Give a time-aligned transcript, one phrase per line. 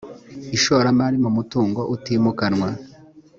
[0.57, 2.69] ishoramari mu mutungo utimukanwa